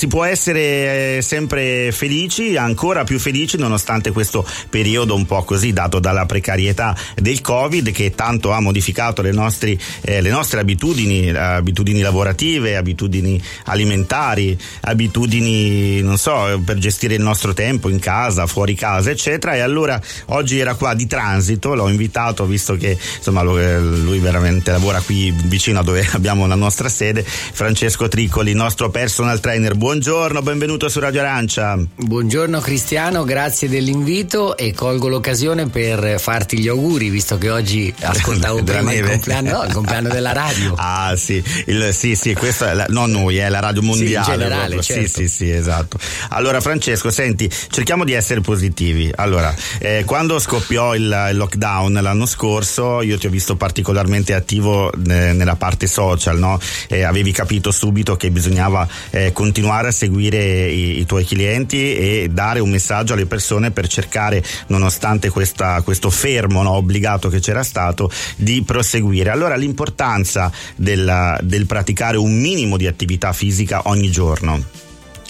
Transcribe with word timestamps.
Si 0.00 0.06
può 0.06 0.24
essere 0.24 1.18
eh, 1.18 1.20
sempre 1.20 1.92
felici, 1.92 2.56
ancora 2.56 3.04
più 3.04 3.18
felici 3.18 3.58
nonostante 3.58 4.12
questo 4.12 4.46
periodo 4.70 5.14
un 5.14 5.26
po' 5.26 5.42
così 5.42 5.74
dato 5.74 5.98
dalla 5.98 6.24
precarietà 6.24 6.96
del 7.16 7.42
Covid 7.42 7.90
che 7.90 8.14
tanto 8.14 8.50
ha 8.50 8.60
modificato 8.60 9.20
le, 9.20 9.32
nostri, 9.32 9.78
eh, 10.00 10.22
le 10.22 10.30
nostre 10.30 10.60
abitudini, 10.60 11.28
abitudini 11.28 12.00
lavorative, 12.00 12.76
abitudini 12.76 13.38
alimentari, 13.64 14.58
abitudini, 14.80 16.00
non 16.00 16.16
so, 16.16 16.58
per 16.64 16.78
gestire 16.78 17.16
il 17.16 17.20
nostro 17.20 17.52
tempo 17.52 17.90
in 17.90 17.98
casa, 17.98 18.46
fuori 18.46 18.74
casa, 18.74 19.10
eccetera. 19.10 19.54
E 19.54 19.60
allora 19.60 20.00
oggi 20.28 20.58
era 20.58 20.76
qua 20.76 20.94
di 20.94 21.06
transito, 21.06 21.74
l'ho 21.74 21.90
invitato 21.90 22.46
visto 22.46 22.74
che 22.74 22.96
insomma 23.16 23.42
eh, 23.42 23.78
lui 23.78 24.18
veramente 24.18 24.70
lavora 24.70 25.02
qui 25.02 25.30
vicino 25.44 25.80
a 25.80 25.82
dove 25.82 26.08
abbiamo 26.12 26.46
la 26.46 26.54
nostra 26.54 26.88
sede, 26.88 27.22
Francesco 27.22 28.08
Triccoli, 28.08 28.54
nostro 28.54 28.88
personal 28.88 29.40
trainer. 29.40 29.76
Buongiorno, 29.90 30.40
benvenuto 30.40 30.88
su 30.88 31.00
Radio 31.00 31.22
Arancia. 31.22 31.76
Buongiorno 31.96 32.60
Cristiano, 32.60 33.24
grazie 33.24 33.68
dell'invito 33.68 34.56
e 34.56 34.72
colgo 34.72 35.08
l'occasione 35.08 35.68
per 35.68 36.20
farti 36.20 36.60
gli 36.60 36.68
auguri 36.68 37.10
visto 37.10 37.38
che 37.38 37.50
oggi 37.50 37.92
ascoltavo 38.00 38.62
prima 38.62 38.92
il 38.92 39.04
compleanno, 39.04 39.50
no, 39.50 39.64
il 39.64 39.72
compleanno, 39.72 40.08
della 40.08 40.30
radio. 40.32 40.76
Ah 40.78 41.16
sì, 41.16 41.42
il, 41.66 41.92
sì, 41.92 42.14
sì, 42.14 42.34
questo 42.34 42.66
è 42.66 42.74
la, 42.74 42.86
non 42.88 43.10
noi, 43.10 43.38
è 43.38 43.48
la 43.48 43.58
radio 43.58 43.82
mondiale. 43.82 44.24
Sì, 44.24 44.30
in 44.30 44.38
generale, 44.38 44.80
certo. 44.80 45.08
Sì, 45.08 45.08
sì, 45.08 45.28
sì, 45.28 45.50
esatto. 45.50 45.98
Allora 46.28 46.60
Francesco, 46.60 47.10
senti, 47.10 47.50
cerchiamo 47.50 48.04
di 48.04 48.12
essere 48.12 48.40
positivi. 48.42 49.10
Allora, 49.16 49.52
eh, 49.78 50.04
quando 50.06 50.38
scoppiò 50.38 50.94
il, 50.94 51.02
il, 51.30 51.36
lockdown 51.36 51.94
l'anno 51.94 52.26
scorso, 52.26 53.02
io 53.02 53.18
ti 53.18 53.26
ho 53.26 53.30
visto 53.30 53.56
particolarmente 53.56 54.34
attivo 54.34 54.92
eh, 54.92 55.32
nella 55.32 55.56
parte 55.56 55.88
social, 55.88 56.38
no? 56.38 56.60
Eh, 56.86 57.02
avevi 57.02 57.32
capito 57.32 57.72
subito 57.72 58.14
che 58.16 58.30
bisognava 58.30 58.86
eh, 59.10 59.32
continuare 59.32 59.79
continuare 59.80 59.88
a 59.88 59.92
seguire 59.92 60.70
i, 60.70 61.00
i, 61.00 61.06
tuoi 61.06 61.24
clienti 61.24 61.94
e 61.94 62.28
dare 62.30 62.60
un 62.60 62.70
messaggio 62.70 63.14
alle 63.14 63.26
persone 63.26 63.70
per 63.70 63.88
cercare, 63.88 64.42
nonostante 64.68 65.30
questa, 65.30 65.80
questo 65.82 66.10
fermo 66.10 66.62
no, 66.62 66.72
obbligato 66.72 67.28
che 67.28 67.40
c'era 67.40 67.62
stato, 67.62 68.10
di 68.36 68.62
proseguire. 68.62 69.30
Allora 69.30 69.56
l'importanza 69.56 70.52
del, 70.76 71.38
del 71.42 71.66
praticare 71.66 72.16
un 72.16 72.38
minimo 72.38 72.76
di 72.76 72.86
attività 72.86 73.32
fisica 73.32 73.82
ogni 73.84 74.10
giorno. 74.10 74.62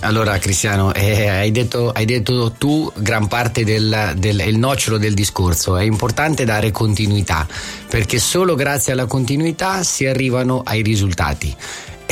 Allora 0.02 0.38
Cristiano, 0.38 0.94
eh, 0.94 1.28
hai, 1.28 1.50
detto, 1.50 1.90
hai, 1.90 2.06
detto, 2.06 2.52
tu 2.56 2.90
gran 2.96 3.28
parte 3.28 3.64
del, 3.64 4.14
del 4.16 4.56
nocciolo 4.56 4.96
del 4.96 5.12
discorso, 5.12 5.76
è 5.76 5.82
importante 5.82 6.46
dare 6.46 6.70
continuità 6.70 7.46
perché 7.88 8.18
solo 8.18 8.54
grazie 8.54 8.92
alla 8.92 9.04
continuità 9.04 9.82
si 9.82 10.06
arrivano 10.06 10.62
ai 10.64 10.80
risultati. 10.80 11.54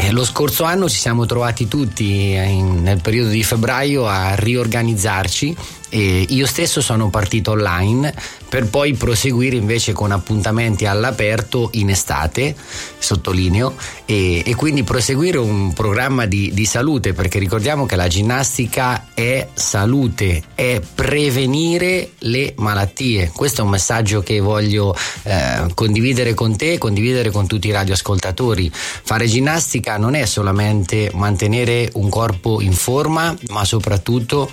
Eh, 0.01 0.13
lo 0.13 0.25
scorso 0.25 0.63
anno 0.63 0.89
ci 0.89 0.97
siamo 0.97 1.27
trovati 1.27 1.67
tutti 1.67 2.31
in, 2.31 2.83
nel 2.83 3.01
periodo 3.01 3.31
di 3.31 3.43
febbraio 3.43 4.07
a 4.07 4.37
riorganizzarci 4.37 5.57
e 5.89 6.27
io 6.29 6.47
stesso 6.47 6.81
sono 6.81 7.11
partito 7.11 7.53
online 7.53 8.15
per 8.49 8.69
poi 8.69 8.95
proseguire 8.95 9.57
invece 9.57 9.93
con 9.93 10.11
appuntamenti 10.11 10.87
all'aperto 10.87 11.69
in 11.75 11.91
estate, 11.91 12.57
sottolineo, 12.99 13.75
e, 14.07 14.43
e 14.45 14.55
quindi 14.55 14.85
proseguire 14.85 15.37
un 15.39 15.73
programma 15.75 16.25
di, 16.25 16.51
di, 16.55 16.65
salute, 16.65 17.13
perché 17.13 17.39
ricordiamo 17.39 17.85
che 17.85 17.97
la 17.97 18.09
ginnastica 18.09 19.09
è 19.13 19.49
salute, 19.53 20.43
è 20.55 20.81
prevenire 20.95 22.13
le 22.21 22.55
malattie. 22.57 23.31
Questo 23.35 23.61
è 23.61 23.65
un 23.65 23.71
messaggio 23.71 24.23
che 24.23 24.41
voglio 24.41 24.97
eh, 25.25 25.67
condividere 25.75 26.33
con 26.33 26.57
te, 26.57 26.79
condividere 26.79 27.31
con 27.31 27.47
tutti 27.47 27.69
i 27.69 27.73
radioascoltatori. 27.73 28.71
Fare 28.73 29.27
ginnastica 29.27 29.99
non 29.99 30.15
è 30.15 30.25
solamente 30.25 31.11
mantenere 31.13 31.91
un 31.95 32.09
corpo 32.09 32.63
in 32.63 32.73
forma, 32.73 33.37
ma 33.49 33.65
soprattutto 33.65 34.51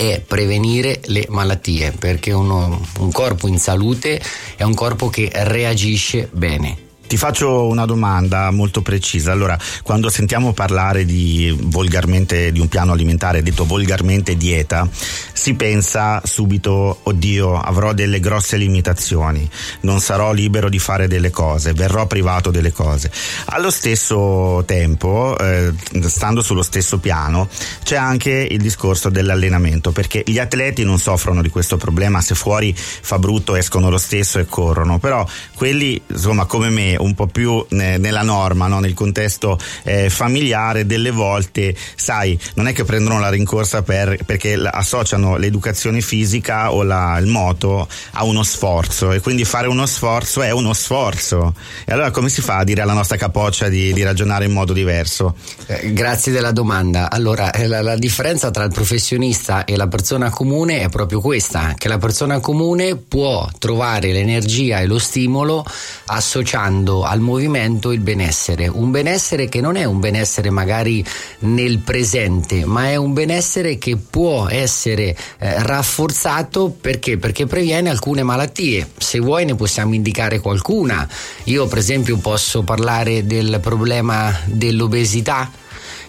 è 0.00 0.22
prevenire 0.26 1.02
le 1.06 1.26
malattie, 1.28 1.92
perché 1.92 2.32
uno, 2.32 2.80
un 3.00 3.12
corpo 3.12 3.48
in 3.48 3.58
salute 3.58 4.18
è 4.56 4.62
un 4.62 4.72
corpo 4.72 5.10
che 5.10 5.30
reagisce 5.30 6.26
bene. 6.32 6.89
Ti 7.10 7.16
faccio 7.16 7.66
una 7.66 7.86
domanda 7.86 8.52
molto 8.52 8.82
precisa. 8.82 9.32
Allora, 9.32 9.58
quando 9.82 10.08
sentiamo 10.08 10.52
parlare 10.52 11.04
di 11.04 11.52
volgarmente 11.60 12.52
di 12.52 12.60
un 12.60 12.68
piano 12.68 12.92
alimentare, 12.92 13.42
detto 13.42 13.64
volgarmente 13.64 14.36
dieta, 14.36 14.88
si 15.32 15.54
pensa 15.54 16.22
subito, 16.22 17.00
oddio, 17.02 17.58
avrò 17.58 17.94
delle 17.94 18.20
grosse 18.20 18.56
limitazioni, 18.58 19.50
non 19.80 19.98
sarò 19.98 20.32
libero 20.32 20.68
di 20.68 20.78
fare 20.78 21.08
delle 21.08 21.30
cose, 21.30 21.72
verrò 21.72 22.06
privato 22.06 22.52
delle 22.52 22.70
cose. 22.70 23.10
Allo 23.46 23.72
stesso 23.72 24.62
tempo, 24.64 25.36
eh, 25.36 25.72
stando 26.02 26.42
sullo 26.42 26.62
stesso 26.62 26.98
piano, 26.98 27.48
c'è 27.82 27.96
anche 27.96 28.46
il 28.48 28.62
discorso 28.62 29.08
dell'allenamento, 29.08 29.90
perché 29.90 30.22
gli 30.24 30.38
atleti 30.38 30.84
non 30.84 31.00
soffrono 31.00 31.42
di 31.42 31.48
questo 31.48 31.76
problema, 31.76 32.20
se 32.20 32.36
fuori 32.36 32.72
fa 32.76 33.18
brutto 33.18 33.56
escono 33.56 33.90
lo 33.90 33.98
stesso 33.98 34.38
e 34.38 34.46
corrono, 34.46 35.00
però 35.00 35.26
quelli, 35.56 36.00
insomma, 36.06 36.44
come 36.44 36.68
me, 36.70 36.98
un 37.00 37.14
po' 37.14 37.26
più 37.26 37.64
ne, 37.70 37.98
nella 37.98 38.22
norma, 38.22 38.66
no? 38.66 38.80
nel 38.80 38.94
contesto 38.94 39.58
eh, 39.82 40.10
familiare, 40.10 40.86
delle 40.86 41.10
volte, 41.10 41.74
sai, 41.94 42.38
non 42.54 42.68
è 42.68 42.72
che 42.72 42.84
prendono 42.84 43.18
la 43.18 43.30
rincorsa 43.30 43.82
per, 43.82 44.18
perché 44.24 44.54
associano 44.54 45.36
l'educazione 45.36 46.00
fisica 46.00 46.72
o 46.72 46.82
la, 46.82 47.18
il 47.18 47.26
moto 47.26 47.88
a 48.12 48.24
uno 48.24 48.42
sforzo 48.42 49.12
e 49.12 49.20
quindi 49.20 49.44
fare 49.44 49.68
uno 49.68 49.86
sforzo 49.86 50.42
è 50.42 50.50
uno 50.50 50.72
sforzo. 50.72 51.54
E 51.84 51.92
allora 51.92 52.10
come 52.10 52.28
si 52.28 52.40
fa 52.40 52.58
a 52.58 52.64
dire 52.64 52.82
alla 52.82 52.92
nostra 52.92 53.16
capoccia 53.16 53.68
di, 53.68 53.92
di 53.92 54.02
ragionare 54.02 54.44
in 54.44 54.52
modo 54.52 54.72
diverso? 54.72 55.34
Eh, 55.66 55.92
grazie 55.92 56.32
della 56.32 56.52
domanda. 56.52 57.10
Allora, 57.10 57.50
eh, 57.52 57.66
la, 57.66 57.82
la 57.82 57.96
differenza 57.96 58.50
tra 58.50 58.64
il 58.64 58.72
professionista 58.72 59.64
e 59.64 59.76
la 59.76 59.88
persona 59.88 60.30
comune 60.30 60.80
è 60.80 60.88
proprio 60.88 61.20
questa, 61.20 61.74
che 61.76 61.88
la 61.88 61.98
persona 61.98 62.40
comune 62.40 62.96
può 62.96 63.48
trovare 63.58 64.12
l'energia 64.12 64.80
e 64.80 64.86
lo 64.86 64.98
stimolo 64.98 65.64
associando 66.06 66.89
portando 66.90 67.04
al 67.04 67.20
movimento 67.20 67.92
il 67.92 68.00
benessere, 68.00 68.66
un 68.66 68.90
benessere 68.90 69.48
che 69.48 69.60
non 69.60 69.76
è 69.76 69.84
un 69.84 70.00
benessere 70.00 70.50
magari 70.50 71.04
nel 71.40 71.78
presente, 71.78 72.64
ma 72.64 72.88
è 72.88 72.96
un 72.96 73.12
benessere 73.12 73.78
che 73.78 73.96
può 73.96 74.48
essere 74.48 75.16
eh, 75.38 75.62
rafforzato 75.62 76.74
perché? 76.80 77.16
Perché 77.16 77.46
previene 77.46 77.90
alcune 77.90 78.22
malattie. 78.22 78.88
Se 78.98 79.20
vuoi 79.20 79.44
ne 79.44 79.54
possiamo 79.54 79.94
indicare 79.94 80.40
qualcuna. 80.40 81.08
Io 81.44 81.66
per 81.66 81.78
esempio 81.78 82.18
posso 82.18 82.62
parlare 82.62 83.24
del 83.24 83.58
problema 83.60 84.36
dell'obesità 84.46 85.50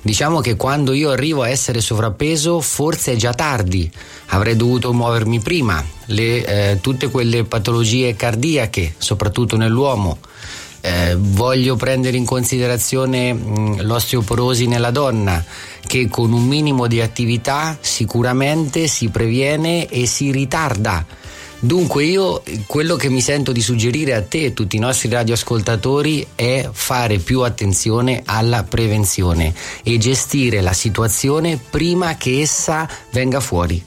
Diciamo 0.03 0.39
che 0.39 0.55
quando 0.55 0.93
io 0.93 1.11
arrivo 1.11 1.43
a 1.43 1.49
essere 1.49 1.79
sovrappeso 1.79 2.59
forse 2.59 3.13
è 3.13 3.15
già 3.15 3.35
tardi, 3.35 3.89
avrei 4.27 4.55
dovuto 4.55 4.91
muovermi 4.93 5.39
prima. 5.39 5.83
Le, 6.05 6.71
eh, 6.71 6.81
tutte 6.81 7.11
quelle 7.11 7.43
patologie 7.43 8.15
cardiache, 8.15 8.95
soprattutto 8.97 9.57
nell'uomo, 9.57 10.17
eh, 10.81 11.15
voglio 11.17 11.75
prendere 11.75 12.17
in 12.17 12.25
considerazione 12.25 13.33
mh, 13.33 13.59
mm, 13.59 13.79
l'osteoporosi 13.81 14.67
nella 14.67 14.91
donna, 14.91 15.43
che 15.85 16.07
con 16.09 16.33
un 16.33 16.45
minimo 16.45 16.87
di 16.87 17.01
attività 17.01 17.77
sicuramente 17.79 18.87
si 18.87 19.09
previene 19.09 19.87
e 19.87 20.05
si 20.05 20.31
ritarda 20.31 21.05
Dunque 21.63 22.05
io 22.05 22.41
quello 22.65 22.95
che 22.95 23.07
mi 23.07 23.21
sento 23.21 23.51
di 23.51 23.61
suggerire 23.61 24.15
a 24.15 24.23
te 24.23 24.39
e 24.39 24.47
a 24.47 24.49
tutti 24.51 24.77
i 24.77 24.79
nostri 24.79 25.09
radioascoltatori 25.09 26.25
è 26.33 26.67
fare 26.71 27.19
più 27.19 27.41
attenzione 27.41 28.23
alla 28.25 28.63
prevenzione 28.63 29.53
e 29.83 29.99
gestire 29.99 30.61
la 30.61 30.73
situazione 30.73 31.59
prima 31.69 32.15
che 32.15 32.41
essa 32.41 32.89
venga 33.11 33.39
fuori. 33.39 33.79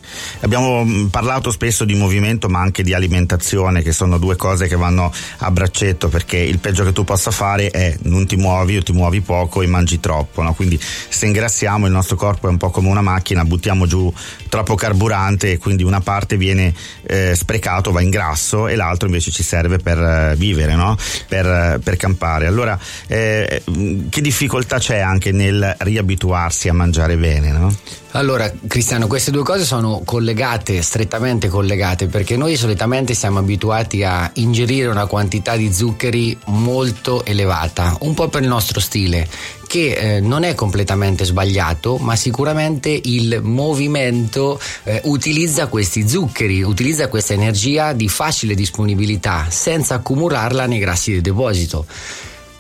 Abbiamo 0.43 0.85
mm, 0.85 1.07
parlato 1.07 1.51
spesso 1.51 1.85
di 1.85 1.97
movimento 1.97 2.49
ma 2.49 2.61
anche 2.61 2.85
di 2.85 2.95
alimentazione 2.95 3.83
che 3.83 3.91
sono 3.91 4.19
due 4.19 4.37
cose 4.37 4.69
che 4.69 4.77
vanno 4.77 5.13
a 5.39 5.51
braccetto 5.51 6.09
perché 6.09 6.37
il 6.37 6.61
peggio 6.61 6.85
che 6.85 6.93
tu 6.93 7.03
possa 7.03 7.33
fare 7.33 7.71
è 7.71 7.97
non 8.03 8.25
ti 8.25 8.37
muovi 8.37 8.77
o 8.77 8.83
ti 8.85 8.93
muovi 8.93 9.21
poco 9.21 9.63
e 9.63 9.67
mangi 9.67 9.99
troppo, 9.99 10.43
no? 10.43 10.55
quindi 10.55 10.79
se 11.09 11.27
ingrassiamo 11.27 11.87
il 11.87 11.93
nostro 11.93 12.15
corpo 12.15 12.47
è 12.47 12.51
un 12.51 12.57
po' 12.57 12.71
come 12.71 12.89
una 12.89 13.03
macchina, 13.03 13.45
buttiamo 13.45 13.85
giù 13.87 14.15
troppo 14.49 14.77
carburante 14.77 15.51
e 15.51 15.59
quindi 15.59 15.83
una 15.83 16.01
parte 16.01 16.37
viene 16.37 16.73
eh, 17.03 17.35
sprecata 17.35 17.63
sprecato 17.65 17.93
va 17.93 18.03
in 18.03 18.11
grasso 18.11 18.69
e 18.69 18.77
l'altro 18.77 19.09
invece 19.09 19.31
ci 19.31 19.43
serve 19.43 19.79
per 19.79 19.99
eh, 19.99 20.35
vivere, 20.37 20.75
no? 20.75 20.97
per, 21.27 21.47
eh, 21.47 21.81
per, 21.83 21.97
campare. 21.97 22.47
Allora, 22.47 22.79
eh, 23.07 23.63
che 24.11 24.21
difficoltà 24.21 24.79
c'è 24.79 24.99
anche 24.99 25.33
nel 25.33 25.75
riabituarsi 25.79 26.69
a 26.69 26.75
mangiare 26.75 27.17
bene? 27.17 27.51
No? 27.53 27.75
Allora, 28.17 28.49
Cristiano, 28.69 29.09
queste 29.09 29.33
due 29.33 29.43
cose 29.43 29.65
sono 29.65 30.03
collegate, 30.05 30.83
strettamente 30.83 31.49
collegate, 31.49 32.07
perché 32.07 32.37
noi 32.37 32.55
solitamente 32.55 33.13
siamo 33.13 33.41
abituati 33.41 34.05
a 34.05 34.31
ingerire 34.35 34.87
una 34.87 35.07
quantità 35.07 35.57
di 35.57 35.73
zuccheri 35.73 36.39
molto 36.45 37.25
elevata, 37.25 37.97
un 38.03 38.15
po' 38.15 38.29
per 38.29 38.43
il 38.43 38.49
nostro 38.49 38.79
stile, 38.79 39.29
che 39.67 39.95
eh, 39.95 40.21
non 40.21 40.45
è 40.45 40.55
completamente 40.55 41.25
sbagliato, 41.25 41.97
ma 41.97 42.15
sicuramente 42.15 42.89
il 43.03 43.41
movimento 43.43 44.61
eh, 44.85 45.01
utilizza 45.07 45.67
questi 45.67 46.09
zuccheri, 46.09 46.63
utilizza 46.63 47.09
questa 47.09 47.33
energia 47.33 47.93
di 47.95 48.09
facile 48.09 48.55
disponibilità 48.55 49.47
senza 49.49 49.97
accumularla 49.97 50.67
nei 50.67 50.79
grassi 50.79 51.11
di 51.11 51.21
deposito. 51.21 51.85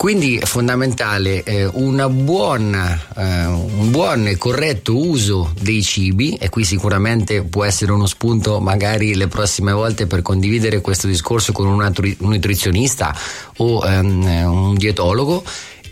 Quindi 0.05 0.37
è 0.37 0.45
fondamentale 0.45 1.43
eh, 1.45 1.71
buona, 1.73 3.01
eh, 3.17 3.47
un 3.47 3.91
buon 3.91 4.27
e 4.27 4.37
corretto 4.37 4.99
uso 4.99 5.51
dei 5.59 5.83
cibi 5.83 6.35
e 6.35 6.51
qui 6.51 6.63
sicuramente 6.63 7.43
può 7.45 7.65
essere 7.65 7.91
uno 7.91 8.05
spunto 8.05 8.61
magari 8.61 9.15
le 9.15 9.29
prossime 9.29 9.73
volte 9.73 10.07
per 10.07 10.21
condividere 10.21 10.83
questo 10.83 11.07
discorso 11.07 11.53
con 11.53 11.69
un, 11.69 11.91
nutrizionista 12.19 13.17
o 13.57 13.83
ehm, 13.83 14.45
un 14.45 14.75
dietologo 14.75 15.43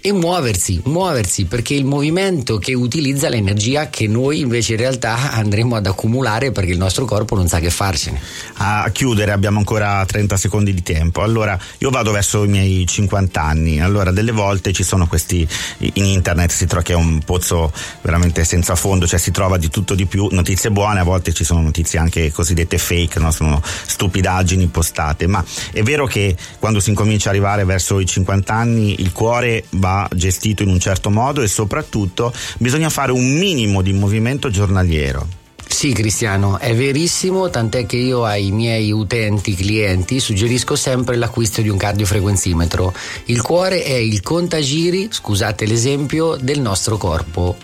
e 0.05 0.13
muoversi, 0.13 0.81
muoversi 0.87 1.45
perché 1.45 1.75
il 1.75 1.85
movimento 1.85 2.59
che 2.59 2.75
utilizza 2.75 3.29
l'energia 3.29 3.89
che 3.89 4.09
noi 4.09 4.41
invece 4.41 4.73
in 4.73 4.79
realtà 4.79 5.31
andremo 5.31 5.77
ad 5.77 5.87
accumulare 5.87 6.51
perché 6.51 6.73
il 6.73 6.79
nostro 6.79 7.05
corpo 7.05 7.37
non 7.37 7.47
sa 7.47 7.61
che 7.61 7.71
farcene. 7.71 8.21
A 8.55 8.91
chiudere 8.93 9.31
abbiamo 9.31 9.59
ancora 9.59 10.05
30 10.05 10.37
secondi 10.37 10.75
di 10.75 10.83
tempo. 10.83 11.23
Allora, 11.23 11.57
io 11.79 11.91
vado 11.91 12.11
verso 12.11 12.43
i 12.43 12.49
miei 12.49 12.85
50 12.85 13.41
anni. 13.41 13.81
Allora, 13.81 14.11
delle 14.11 14.33
volte 14.33 14.73
ci 14.73 14.83
sono 14.83 15.07
questi 15.07 15.47
in 15.79 16.05
internet 16.05 16.51
si 16.51 16.67
trova 16.67 16.83
che 16.83 16.95
è 16.95 16.97
un 16.97 17.21
pozzo 17.25 17.73
veramente 18.01 18.45
senza 18.45 18.75
fondo, 18.75 19.07
cioè 19.07 19.21
si 19.21 19.31
trova 19.31 19.57
di 19.57 19.69
tutto 19.69 19.95
di 19.95 20.07
più, 20.07 20.27
notizie 20.33 20.73
buone, 20.73 20.99
a 20.99 21.05
volte 21.05 21.33
ci 21.33 21.45
sono 21.45 21.61
notizie 21.61 22.01
anche 22.01 22.33
cosiddette 22.33 22.77
fake, 22.77 23.21
no? 23.21 23.31
sono 23.31 23.63
stupidaggini 23.63 24.67
postate, 24.67 25.29
ma 25.29 25.45
è 25.71 25.83
vero 25.83 26.07
che 26.07 26.37
quando 26.59 26.81
si 26.81 26.89
incomincia 26.91 27.29
ad 27.29 27.37
arrivare 27.37 27.65
verso 27.65 28.01
i 28.01 28.07
50 28.07 28.53
anni 28.53 29.01
il 29.01 29.13
cuore 29.13 29.65
va 29.71 29.92
gestito 30.15 30.63
in 30.63 30.69
un 30.69 30.81
certo 30.81 31.11
modo 31.11 31.43
e 31.43 31.49
soprattutto 31.49 32.33
bisogna 32.59 32.91
fare 32.91 33.13
un 33.13 33.39
minimo 33.39 33.83
di 33.83 33.93
movimento 33.93 34.51
giornaliero. 34.51 35.41
Sì, 35.73 35.93
Cristiano, 35.93 36.59
è 36.59 36.77
verissimo, 36.77 37.49
tant'è 37.49 37.87
che 37.87 37.97
io 37.97 38.25
ai 38.25 38.51
miei 38.53 38.93
utenti, 38.93 39.57
clienti, 39.57 40.21
suggerisco 40.21 40.77
sempre 40.77 41.17
l'acquisto 41.17 41.63
di 41.63 41.69
un 41.69 41.79
cardiofrequenzimetro. 41.79 42.95
Il 43.25 43.41
cuore 43.41 43.83
è 43.83 43.95
il 43.95 44.21
contagiri, 44.21 45.09
scusate 45.11 45.67
l'esempio, 45.67 46.37
del 46.37 46.61
nostro 46.61 46.99
corpo. 46.99 47.57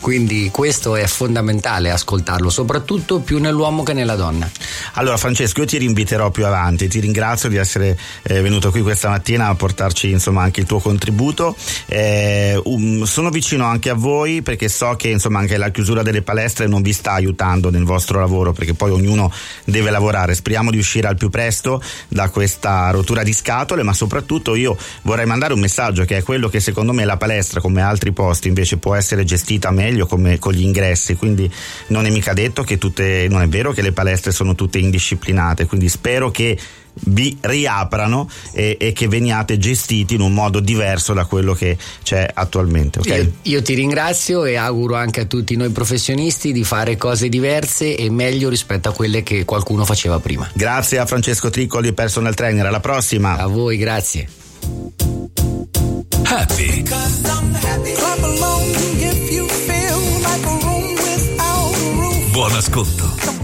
Quindi 0.00 0.50
questo 0.50 0.96
è 0.96 1.06
fondamentale 1.06 1.90
ascoltarlo, 1.90 2.50
soprattutto 2.50 3.20
più 3.20 3.38
nell'uomo 3.38 3.82
che 3.82 3.92
nella 3.92 4.16
donna. 4.16 4.50
Allora 4.96 5.16
Francesco, 5.16 5.60
io 5.60 5.66
ti 5.66 5.78
rinviterò 5.78 6.30
più 6.30 6.46
avanti, 6.46 6.86
ti 6.86 7.00
ringrazio 7.00 7.48
di 7.48 7.56
essere 7.56 7.98
eh, 8.22 8.40
venuto 8.42 8.70
qui 8.70 8.80
questa 8.80 9.08
mattina 9.08 9.48
a 9.48 9.54
portarci 9.56 10.08
insomma 10.10 10.42
anche 10.42 10.60
il 10.60 10.66
tuo 10.66 10.78
contributo. 10.78 11.56
Eh, 11.86 12.60
um, 12.62 13.02
sono 13.02 13.30
vicino 13.30 13.64
anche 13.64 13.90
a 13.90 13.94
voi 13.94 14.42
perché 14.42 14.68
so 14.68 14.94
che 14.94 15.08
insomma 15.08 15.40
anche 15.40 15.56
la 15.56 15.70
chiusura 15.70 16.02
delle 16.02 16.22
palestre 16.22 16.68
non 16.68 16.80
vi 16.80 16.92
sta 16.92 17.12
aiutando 17.12 17.70
nel 17.70 17.82
vostro 17.82 18.20
lavoro 18.20 18.52
perché 18.52 18.74
poi 18.74 18.92
ognuno 18.92 19.32
deve 19.64 19.90
lavorare. 19.90 20.36
Speriamo 20.36 20.70
di 20.70 20.78
uscire 20.78 21.08
al 21.08 21.16
più 21.16 21.28
presto 21.28 21.82
da 22.06 22.28
questa 22.28 22.90
rottura 22.90 23.24
di 23.24 23.32
scatole, 23.32 23.82
ma 23.82 23.92
soprattutto 23.92 24.54
io 24.54 24.76
vorrei 25.02 25.26
mandare 25.26 25.54
un 25.54 25.60
messaggio 25.60 26.04
che 26.04 26.18
è 26.18 26.22
quello 26.22 26.48
che 26.48 26.60
secondo 26.60 26.92
me 26.92 27.04
la 27.04 27.16
palestra 27.16 27.60
come 27.60 27.82
altri 27.82 28.12
posti 28.12 28.46
invece 28.46 28.76
può 28.76 28.94
essere 28.94 29.24
gestita 29.24 29.72
meglio 29.72 30.06
come 30.06 30.38
con 30.38 30.52
gli 30.52 30.62
ingressi, 30.62 31.16
quindi 31.16 31.50
non 31.88 32.06
è 32.06 32.10
mica 32.10 32.32
detto 32.32 32.62
che 32.62 32.78
tutte, 32.78 33.26
non 33.28 33.42
è 33.42 33.48
vero 33.48 33.72
che 33.72 33.82
le 33.82 33.90
palestre 33.90 34.30
sono 34.30 34.54
tutte 34.54 34.82
indisciplinate, 34.84 35.66
quindi 35.66 35.88
spero 35.88 36.30
che 36.30 36.58
vi 37.06 37.36
riaprano 37.40 38.28
e, 38.52 38.76
e, 38.78 38.92
che 38.92 39.08
veniate 39.08 39.58
gestiti 39.58 40.14
in 40.14 40.20
un 40.20 40.32
modo 40.32 40.60
diverso 40.60 41.12
da 41.12 41.24
quello 41.24 41.52
che 41.54 41.76
c'è 42.02 42.28
attualmente. 42.32 43.00
Okay? 43.00 43.20
Io, 43.20 43.32
io, 43.42 43.62
ti 43.62 43.74
ringrazio 43.74 44.44
e 44.44 44.56
auguro 44.56 44.94
anche 44.94 45.22
a 45.22 45.24
tutti 45.24 45.56
noi 45.56 45.70
professionisti 45.70 46.52
di 46.52 46.64
fare 46.64 46.96
cose 46.96 47.28
diverse 47.28 47.96
e 47.96 48.10
meglio 48.10 48.48
rispetto 48.48 48.88
a 48.88 48.92
quelle 48.92 49.22
che 49.22 49.44
qualcuno 49.44 49.84
faceva 49.84 50.20
prima. 50.20 50.48
Grazie 50.52 50.98
a 50.98 51.06
Francesco 51.06 51.50
Triccoli, 51.50 51.92
personal 51.92 52.34
trainer. 52.34 52.66
Alla 52.66 52.80
prossima. 52.80 53.36
A 53.36 53.46
voi, 53.46 53.76
grazie. 53.76 54.28
Happy. 56.24 56.82
Buon 62.32 62.52
ascolto. 62.52 63.43